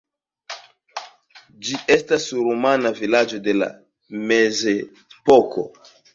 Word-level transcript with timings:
Ĝi 1.67 1.77
estas 1.97 2.25
rumana 2.47 2.93
vilaĝo 3.03 3.41
de 3.49 3.57
la 3.61 3.69
mezepoko. 4.33 5.69